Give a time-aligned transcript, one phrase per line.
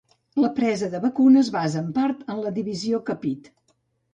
[0.43, 3.53] La presa de Bakun es basa, en part, en la divisió Kapit.